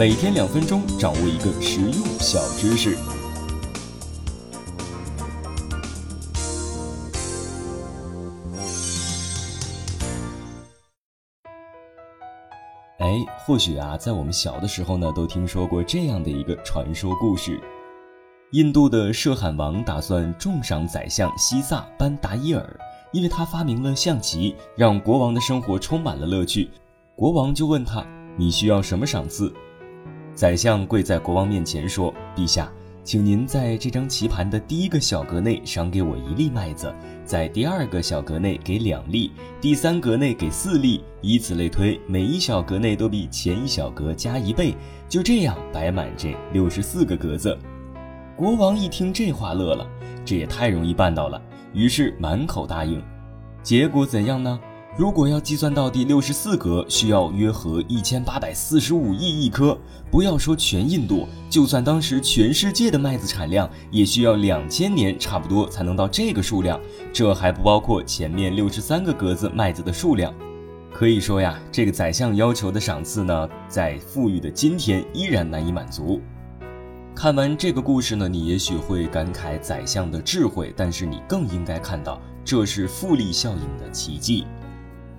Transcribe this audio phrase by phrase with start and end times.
[0.00, 2.96] 每天两分钟，掌握一个实用小知识。
[12.96, 13.14] 哎，
[13.44, 17.60] 或许啊，在我们小的时候呢，都听说过这样的一个传说故事：
[18.52, 22.80] 印度的摄罕王打算重赏宰相西萨班达伊尔，
[23.12, 26.70] 因为他发明了象棋，让国王的生活充满了乐趣。
[27.14, 28.02] 国王就问他
[28.38, 29.54] ：“你需要什么赏赐？”
[30.40, 32.66] 宰相跪在国王面前说：“陛下。”
[33.04, 36.90] 请您在这张棋盘的第一个小格内赏给我一粒麦子，
[37.26, 44.74] 在第二个小格内给两粒，第三格内给四粒，以此类推，每一小格内都比前一小格加一倍，
[45.10, 47.54] 就这样摆满这六十四个格子。
[48.34, 49.86] 国王一听这话乐了，
[50.24, 51.38] 这也太容易办到了，
[51.74, 53.02] 于是满口答应。
[53.62, 54.58] 结果怎样呢？
[54.96, 59.78] 如果要计算到第六十四格，需要约合一千八百四十五亿亿颗。
[60.10, 66.78] 不要说全印度，就算当时全世界的麦子产量，也需要两千年差不多才能到这个数量。
[67.12, 70.34] 这还不包括前面六十三个格子麦子的数量。
[70.92, 76.20] 可以说呀，这个宰相要求的赏赐呢，在富裕的今天依然难以满足。
[77.14, 84.44] 看完这个故事呢，你也许会感慨宰相的智慧，但是你更应该看到，这是复利效应的奇迹。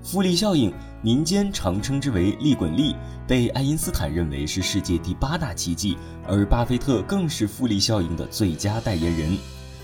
[0.03, 2.95] 复利效应，民间常称之为“利滚利”，
[3.27, 5.95] 被爱因斯坦认为是世界第八大奇迹，
[6.27, 9.37] 而巴菲特更是复利效应的最佳代言人。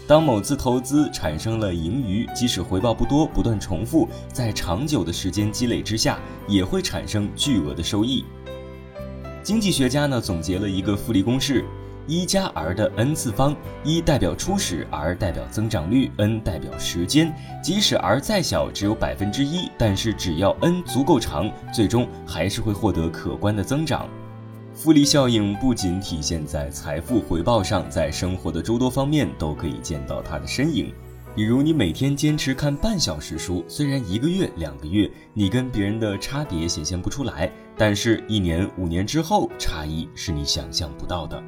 [0.08, 8.26] 当某次投资产生了盈余，即使回报不多，不断重复，在长久的时间积累之下，也会产生巨额的收益。
[9.44, 11.64] 经济学家呢总结了一个复利公式。
[12.08, 17.34] 一加 r 的 n 次方，一代表初始，r 代表增长率，n 代表时间。
[17.62, 24.08] 即使 r 再小，只有百分之一，但是只要 n 足够长，最终还是会获得可观的增长。
[24.74, 30.94] 复利效应不仅体现在财富回报上，在生活的诸多方面都可以见到它的身影。
[31.36, 41.44] 比如，你每天坚持看半小时书，虽然一个月、两个月你跟别人的差别显现不出来，但是一年、五年之后，差异是你想象不到的。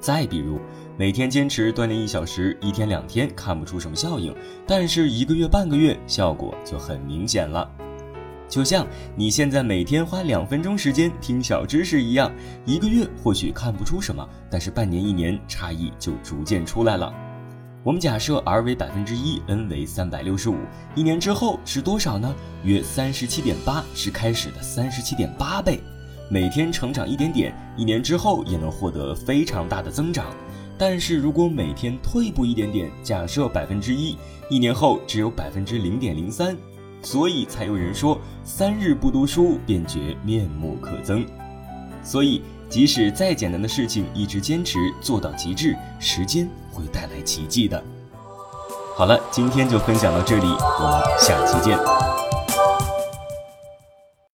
[0.00, 0.58] 再比如，
[0.96, 4.34] 每天坚持锻炼一小时，一天两天看不出什么效应，
[4.66, 7.70] 但是一个月半个月效果就很明显了。
[8.48, 8.84] 就像
[9.14, 12.32] 你现在每天花两分钟时间听小知识一样，
[12.64, 17.14] 一个月或许看不出什么，但是半年一年差异就逐渐出来了。
[17.84, 20.56] 我们假设 r 为百分之一，n 为三百六十五，
[20.94, 22.34] 一年之后是多少呢？
[22.64, 25.80] 约三十七点八，是开始的三十七点八倍。
[26.32, 30.26] 每天成长一点点，一年之后也能获得非常大的增长。
[30.78, 34.16] 但是如果每天退步一点点，假设百分之一，
[34.48, 36.56] 一年后只有百分之零点零三，
[37.02, 41.26] 所以才有人说三日不读书便觉面目可憎。
[42.00, 47.82] 所以即使再简单的事情，一直坚持做到极致，时间会带来奇迹的。
[48.94, 52.29] 好了，今天就分享到这里，我们下期见。